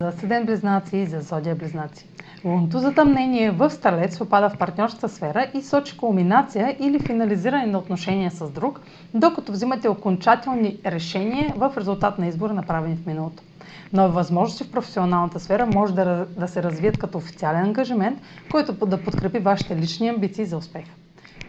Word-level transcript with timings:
За 0.00 0.12
седен 0.12 0.46
близнаци 0.46 0.96
и 0.96 1.06
за 1.06 1.20
зодия 1.20 1.54
близнаци. 1.56 2.06
Лунното 2.44 2.78
затъмнение 2.78 3.50
в 3.50 3.70
Стрелец 3.70 4.18
попада 4.18 4.50
в 4.50 4.58
партньорската 4.58 5.08
сфера 5.08 5.46
и 5.54 5.62
сочи 5.62 5.96
кулминация 5.96 6.76
или 6.80 6.98
финализиране 6.98 7.66
на 7.66 7.78
отношения 7.78 8.30
с 8.30 8.50
друг, 8.50 8.80
докато 9.14 9.52
взимате 9.52 9.88
окончателни 9.88 10.78
решения 10.86 11.54
в 11.56 11.72
резултат 11.76 12.18
на 12.18 12.26
избора, 12.26 12.52
направени 12.52 12.96
в 12.96 13.06
миналото. 13.06 13.42
Нови 13.92 14.14
възможности 14.14 14.64
в 14.64 14.72
професионалната 14.72 15.40
сфера 15.40 15.66
може 15.66 15.94
да, 15.94 16.26
да 16.38 16.48
се 16.48 16.62
развият 16.62 16.98
като 16.98 17.18
официален 17.18 17.64
ангажимент, 17.64 18.18
който 18.50 18.86
да 18.86 19.02
подкрепи 19.04 19.38
вашите 19.38 19.76
лични 19.76 20.08
амбиции 20.08 20.44
за 20.44 20.56
успех. 20.56 20.84